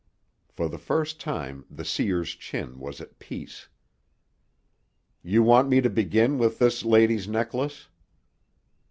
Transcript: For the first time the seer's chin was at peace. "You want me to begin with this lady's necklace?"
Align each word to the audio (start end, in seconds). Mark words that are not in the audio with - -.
For 0.47 0.67
the 0.67 0.79
first 0.79 1.19
time 1.21 1.63
the 1.69 1.85
seer's 1.85 2.29
chin 2.31 2.79
was 2.79 3.01
at 3.01 3.19
peace. 3.19 3.67
"You 5.21 5.43
want 5.43 5.69
me 5.69 5.79
to 5.79 5.91
begin 5.91 6.39
with 6.39 6.57
this 6.57 6.83
lady's 6.83 7.27
necklace?" 7.27 7.87